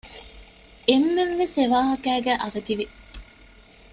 އެންމެންވެސް 0.87 1.55
އެވާހަކައިގައި 1.59 2.37
އަވަދިވި 2.43 2.85